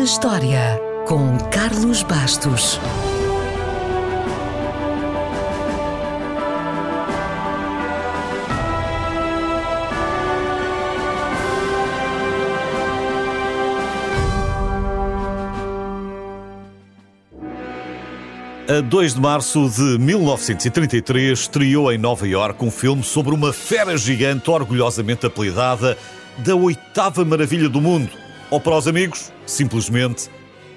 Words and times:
na 0.00 0.04
História, 0.04 0.80
com 1.06 1.36
Carlos 1.50 2.02
Bastos. 2.02 2.80
A 18.66 18.80
2 18.80 19.14
de 19.14 19.20
março 19.20 19.68
de 19.68 19.98
1933 19.98 21.38
estreou 21.38 21.92
em 21.92 21.98
Nova 21.98 22.26
Iorque 22.26 22.64
um 22.64 22.70
filme 22.70 23.02
sobre 23.02 23.34
uma 23.34 23.52
fera 23.52 23.98
gigante 23.98 24.50
orgulhosamente 24.50 25.26
apelidada 25.26 25.98
da 26.38 26.54
oitava 26.54 27.22
maravilha 27.22 27.68
do 27.68 27.82
mundo. 27.82 28.19
Ou 28.50 28.60
para 28.60 28.76
os 28.76 28.88
amigos, 28.88 29.32
simplesmente 29.46 30.28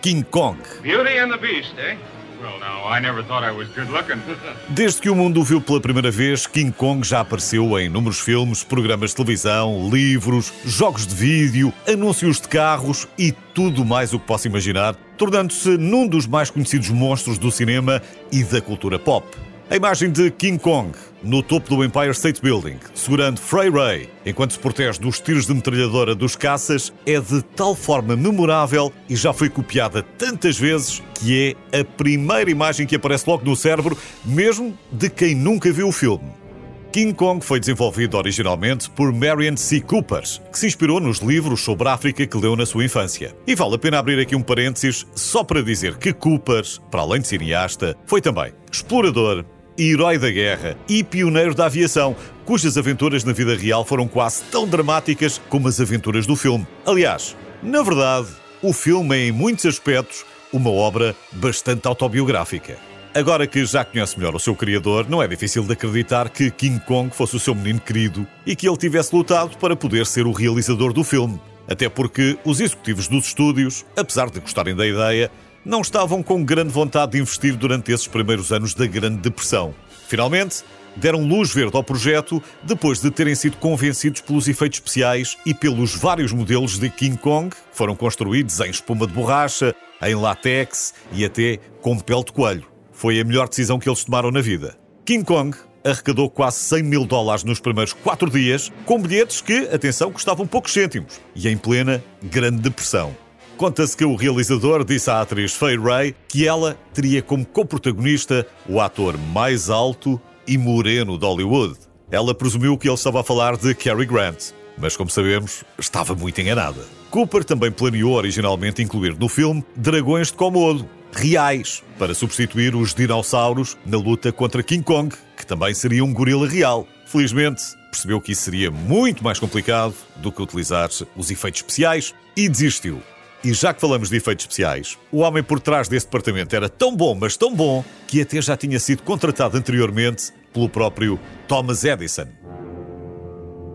King 0.02 0.24
Kong. 0.24 0.60
Beauty 0.82 1.18
and 1.18 1.30
the 1.30 1.38
Beast, 1.38 1.74
eh? 1.78 1.98
Well, 2.40 2.60
now, 2.60 2.86
I 2.86 3.00
never 3.00 3.24
thought 3.24 3.44
I 3.44 3.52
was 3.52 3.70
good 3.70 3.90
looking. 3.90 4.22
Desde 4.70 5.02
que 5.02 5.10
o 5.10 5.16
mundo 5.16 5.40
o 5.40 5.44
viu 5.44 5.62
pela 5.62 5.80
primeira 5.80 6.12
vez, 6.12 6.46
King 6.46 6.72
Kong 6.72 7.08
já 7.08 7.22
apareceu 7.22 7.80
em 7.80 7.86
inúmeros 7.86 8.20
filmes, 8.20 8.64
programas 8.64 9.12
de 9.12 9.16
televisão, 9.16 9.90
livros, 9.90 10.54
jogos 10.66 11.08
de 11.08 11.16
vídeo, 11.16 11.74
anúncios 11.88 12.42
de 12.42 12.48
carros 12.48 13.08
e 13.18 13.32
tudo 13.32 13.86
mais 13.86 14.14
o 14.14 14.20
que 14.20 14.28
possa 14.28 14.48
imaginar, 14.48 14.94
tornando-se 15.18 15.78
num 15.78 16.06
dos 16.06 16.28
mais 16.28 16.50
conhecidos 16.50 16.90
monstros 16.90 17.38
do 17.38 17.50
cinema 17.50 18.02
e 18.32 18.44
da 18.44 18.62
cultura 18.62 19.00
pop. 19.00 19.26
A 19.74 19.76
imagem 19.76 20.12
de 20.12 20.30
King 20.30 20.60
Kong 20.60 20.92
no 21.24 21.42
topo 21.42 21.68
do 21.76 21.84
Empire 21.84 22.12
State 22.12 22.40
Building, 22.40 22.78
segurando 22.94 23.40
Frey 23.40 23.72
Ray, 23.72 24.08
enquanto 24.24 24.52
se 24.52 24.60
protege 24.60 25.00
dos 25.00 25.20
tiros 25.20 25.48
de 25.48 25.54
metralhadora 25.56 26.14
dos 26.14 26.36
caças, 26.36 26.94
é 27.08 27.20
de 27.20 27.42
tal 27.42 27.74
forma 27.74 28.16
memorável 28.16 28.94
e 29.10 29.16
já 29.16 29.34
foi 29.34 29.50
copiada 29.50 30.04
tantas 30.04 30.60
vezes 30.60 31.02
que 31.16 31.58
é 31.72 31.80
a 31.80 31.84
primeira 31.84 32.52
imagem 32.52 32.86
que 32.86 32.98
aparece 32.98 33.28
logo 33.28 33.44
no 33.44 33.56
cérebro, 33.56 33.98
mesmo 34.24 34.78
de 34.92 35.10
quem 35.10 35.34
nunca 35.34 35.72
viu 35.72 35.88
o 35.88 35.92
filme. 35.92 36.44
King 36.92 37.12
Kong 37.12 37.44
foi 37.44 37.60
desenvolvido 37.60 38.16
originalmente 38.16 38.88
por 38.92 39.12
Marion 39.12 39.58
C. 39.58 39.82
Cooper, 39.82 40.22
que 40.52 40.60
se 40.60 40.68
inspirou 40.68 41.00
nos 41.00 41.18
livros 41.18 41.62
sobre 41.62 41.90
a 41.90 41.94
África 41.94 42.28
que 42.28 42.38
leu 42.38 42.56
na 42.56 42.68
sua 42.68 42.86
infância. 42.86 43.36
E 43.48 43.56
vale 43.56 43.74
a 43.74 43.80
pena 43.80 43.98
abrir 43.98 44.20
aqui 44.20 44.36
um 44.36 44.44
parênteses 44.44 45.08
só 45.16 45.44
para 45.44 45.64
dizer 45.64 45.98
que 45.98 46.14
Cooper, 46.14 46.64
para 46.92 47.02
além 47.02 47.22
de 47.22 47.28
cineasta, 47.28 47.98
foi 48.06 48.22
também 48.22 48.54
explorador, 48.72 49.44
herói 49.78 50.18
da 50.18 50.30
guerra 50.30 50.78
e 50.88 51.04
pioneiro 51.04 51.56
da 51.56 51.66
aviação, 51.66 52.16
cujas 52.46 52.78
aventuras 52.78 53.24
na 53.24 53.34
vida 53.34 53.56
real 53.56 53.84
foram 53.86 54.08
quase 54.08 54.44
tão 54.52 54.68
dramáticas 54.68 55.42
como 55.50 55.68
as 55.68 55.80
aventuras 55.80 56.26
do 56.26 56.36
filme. 56.36 56.68
Aliás, 56.86 57.36
na 57.62 57.82
verdade, 57.82 58.28
o 58.62 58.74
filme 58.74 59.16
é 59.16 59.28
em 59.28 59.32
muitos 59.32 59.66
aspectos 59.66 60.26
uma 60.52 60.70
obra 60.70 61.16
bastante 61.32 61.88
autobiográfica. 61.88 62.78
Agora 63.16 63.46
que 63.46 63.64
já 63.64 63.86
conhece 63.86 64.18
melhor 64.18 64.36
o 64.36 64.40
seu 64.40 64.56
criador, 64.56 65.08
não 65.08 65.22
é 65.22 65.28
difícil 65.28 65.64
de 65.64 65.74
acreditar 65.74 66.30
que 66.30 66.50
King 66.50 66.80
Kong 66.80 67.16
fosse 67.16 67.36
o 67.36 67.40
seu 67.40 67.54
menino 67.54 67.80
querido 67.80 68.26
e 68.46 68.56
que 68.56 68.68
ele 68.68 68.78
tivesse 68.78 69.16
lutado 69.16 69.56
para 69.58 69.76
poder 69.76 70.06
ser 70.08 70.26
o 70.26 70.32
realizador 70.32 70.92
do 70.94 71.04
filme. 71.04 71.40
Até 71.68 71.88
porque 71.88 72.38
os 72.44 72.60
executivos 72.60 73.08
dos 73.08 73.28
estúdios, 73.28 73.86
apesar 73.96 74.30
de 74.30 74.40
gostarem 74.40 74.76
da 74.76 74.86
ideia, 74.86 75.32
não 75.66 75.82
estavam 75.82 76.22
com 76.22 76.44
grande 76.44 76.72
vontade 76.72 77.14
de 77.14 77.20
investir 77.20 77.56
durante 77.56 77.92
esses 77.92 78.08
primeiros 78.08 78.52
anos 78.52 78.74
da 78.74 78.86
Grande 78.86 79.18
Depressão. 79.18 79.74
Finalmente, 80.08 80.64
deram 80.96 81.26
luz 81.26 81.54
verde 81.54 81.76
ao 81.76 81.84
projeto 81.84 82.42
depois 82.62 83.00
de 83.00 83.10
terem 83.10 83.36
sido 83.36 83.58
convencidos 83.58 84.22
pelos 84.22 84.48
efeitos 84.48 84.78
especiais 84.78 85.38
e 85.46 85.54
pelos 85.54 85.96
vários 85.96 86.32
modelos 86.32 86.78
de 86.78 86.90
King 86.90 87.18
Kong 87.18 87.50
que 87.50 87.58
foram 87.72 87.96
construídos 87.96 88.60
em 88.60 88.70
espuma 88.70 89.08
de 89.08 89.14
borracha, 89.14 89.74
em 90.02 90.16
látex 90.16 90.94
e 91.12 91.26
até 91.26 91.58
com 91.82 91.98
pele 91.98 92.24
de 92.24 92.32
coelho. 92.32 92.66
Foi 92.92 93.20
a 93.20 93.24
melhor 93.24 93.48
decisão 93.50 93.80
que 93.80 93.90
eles 93.90 94.04
tomaram 94.04 94.32
na 94.32 94.42
vida. 94.42 94.78
King 95.06 95.24
Kong 95.24 95.58
arrecadou 95.84 96.30
quase 96.30 96.58
100 96.60 96.84
mil 96.84 97.06
dólares 97.06 97.44
nos 97.44 97.60
primeiros 97.60 97.94
quatro 97.94 98.30
dias, 98.30 98.72
com 98.86 99.02
bilhetes 99.02 99.42
que, 99.42 99.68
atenção, 99.68 100.12
custavam 100.12 100.48
poucos 100.48 100.72
cêntimos 100.72 101.20
e 101.36 101.50
em 101.50 101.58
plena 101.58 102.02
Grande 102.24 102.62
Depressão. 102.62 103.23
Conta-se 103.58 103.96
que 103.96 104.04
o 104.04 104.16
realizador 104.16 104.84
disse 104.84 105.10
à 105.10 105.22
atriz 105.22 105.54
Faye 105.54 105.78
Ray 105.78 106.16
que 106.28 106.48
ela 106.48 106.78
teria 106.94 107.22
como 107.22 107.46
co-protagonista 107.46 108.46
o 108.68 108.82
ator 108.82 109.18
mais 109.18 109.70
alto 109.70 110.20
e 110.48 110.58
moreno 110.58 111.18
de 111.18 111.26
Hollywood. 111.26 111.78
Ela 112.12 112.34
presumiu 112.34 112.78
que 112.78 112.88
ele 112.88 112.96
estava 112.96 113.22
a 113.22 113.24
falar 113.24 113.56
de 113.56 113.74
Cary 113.76 114.06
Grant, 114.06 114.52
mas 114.78 114.98
como 114.98 115.10
sabemos, 115.10 115.64
estava 115.78 116.16
muito 116.16 116.42
enganada. 116.42 116.82
Cooper 117.12 117.44
também 117.44 117.72
planeou 117.72 118.14
originalmente 118.14 118.82
incluir 118.82 119.16
no 119.18 119.30
filme 119.30 119.64
dragões 119.76 120.28
de 120.28 120.34
Komodo, 120.34 120.90
reais, 121.12 121.84
para 122.00 122.16
substituir 122.16 122.76
os 122.76 122.94
dinossauros 122.94 123.78
na 123.86 123.98
luta 123.98 124.32
contra 124.32 124.64
King 124.64 124.84
Kong, 124.84 125.16
que 125.38 125.46
também 125.46 125.74
seria 125.76 126.04
um 126.04 126.12
gorila 126.12 126.48
real. 126.48 126.88
Felizmente, 127.06 127.62
percebeu 127.92 128.20
que 128.20 128.32
isso 128.32 128.42
seria 128.42 128.72
muito 128.72 129.24
mais 129.24 129.40
complicado 129.40 129.94
do 130.16 130.32
que 130.32 130.42
utilizar 130.42 130.90
os 131.16 131.30
efeitos 131.30 131.62
especiais 131.62 132.16
e 132.36 132.50
desistiu. 132.50 133.02
E 133.44 133.54
já 133.54 133.74
que 133.74 133.82
falamos 133.82 134.10
de 134.10 134.16
efeitos 134.16 134.46
especiais, 134.46 134.98
o 135.12 135.18
homem 135.18 135.44
por 135.44 135.60
trás 135.60 135.90
desse 135.90 136.06
departamento 136.06 136.56
era 136.56 136.70
tão 136.70 136.96
bom, 136.96 137.14
mas 137.14 137.36
tão 137.36 137.54
bom, 137.54 137.84
que 138.08 138.22
até 138.22 138.42
já 138.42 138.56
tinha 138.56 138.80
sido 138.80 139.04
contratado 139.04 139.58
anteriormente 139.58 140.32
pelo 140.54 140.70
próprio 140.70 141.20
Thomas 141.46 141.84
Edison. 141.84 142.28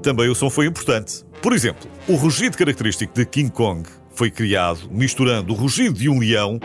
Também 0.03 0.31
o 0.31 0.35
som 0.35 0.49
foi 0.49 0.65
importante. 0.65 1.23
Por 1.43 1.53
exemplo, 1.53 1.91
o 2.09 2.15
rugido 2.15 2.57
característico 2.57 3.13
de 3.13 3.27
King 3.27 3.51
Kong 3.51 3.87
foi 4.11 4.31
criado 4.31 4.89
misturando 4.91 5.53
o 5.53 5.57
rugido 5.57 5.99
de 5.99 6.09
um 6.09 6.19
leão 6.19 6.59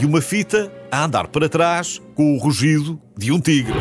e 0.00 0.04
uma 0.04 0.20
fita 0.20 0.72
a 0.90 1.04
andar 1.04 1.28
para 1.28 1.48
trás 1.48 2.02
com 2.16 2.34
o 2.34 2.38
rugido 2.38 3.00
de 3.16 3.30
um 3.30 3.38
tigre. 3.38 3.78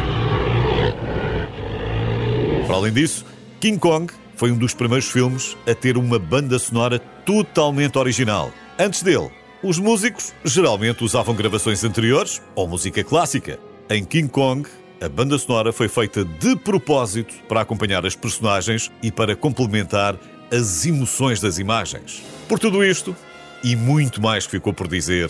Para 2.67 2.75
além 2.75 2.93
disso, 2.93 3.25
King 3.59 3.79
Kong 3.79 4.13
foi 4.39 4.53
um 4.53 4.57
dos 4.57 4.73
primeiros 4.73 5.11
filmes 5.11 5.57
a 5.67 5.75
ter 5.75 5.97
uma 5.97 6.17
banda 6.17 6.57
sonora 6.57 6.97
totalmente 6.97 7.97
original. 7.97 8.53
Antes 8.79 9.03
dele, 9.03 9.29
os 9.61 9.77
músicos 9.77 10.33
geralmente 10.45 11.03
usavam 11.03 11.35
gravações 11.35 11.83
anteriores 11.83 12.41
ou 12.55 12.65
música 12.65 13.03
clássica. 13.03 13.59
Em 13.89 14.05
King 14.05 14.29
Kong, 14.29 14.65
a 15.01 15.09
banda 15.09 15.37
sonora 15.37 15.73
foi 15.73 15.89
feita 15.89 16.23
de 16.23 16.55
propósito 16.55 17.35
para 17.49 17.59
acompanhar 17.59 18.05
as 18.05 18.15
personagens 18.15 18.89
e 19.03 19.11
para 19.11 19.35
complementar 19.35 20.17
as 20.49 20.85
emoções 20.85 21.41
das 21.41 21.59
imagens. 21.59 22.23
Por 22.47 22.59
tudo 22.59 22.81
isto, 22.81 23.13
e 23.61 23.75
muito 23.75 24.21
mais 24.21 24.45
que 24.45 24.51
ficou 24.51 24.73
por 24.73 24.87
dizer, 24.87 25.29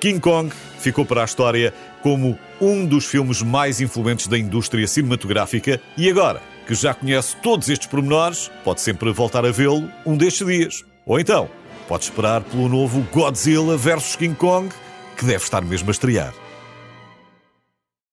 King 0.00 0.18
Kong 0.18 0.50
ficou 0.78 1.04
para 1.04 1.20
a 1.20 1.26
história 1.26 1.74
como 2.02 2.38
um 2.58 2.86
dos 2.86 3.04
filmes 3.04 3.42
mais 3.42 3.82
influentes 3.82 4.26
da 4.26 4.38
indústria 4.38 4.86
cinematográfica 4.88 5.78
e 5.94 6.08
agora 6.08 6.40
que 6.66 6.74
já 6.74 6.92
conhece 6.92 7.36
todos 7.36 7.68
estes 7.68 7.86
pormenores, 7.86 8.50
pode 8.64 8.80
sempre 8.80 9.12
voltar 9.12 9.46
a 9.46 9.50
vê-lo 9.50 9.88
um 10.04 10.16
destes 10.16 10.46
dias. 10.46 10.84
Ou 11.04 11.20
então, 11.20 11.48
pode 11.86 12.04
esperar 12.04 12.42
pelo 12.42 12.68
novo 12.68 13.06
Godzilla 13.12 13.76
vs 13.76 14.16
King 14.16 14.34
Kong, 14.34 14.68
que 15.16 15.24
deve 15.24 15.44
estar 15.44 15.62
mesmo 15.62 15.88
a 15.88 15.92
estrear. 15.92 16.34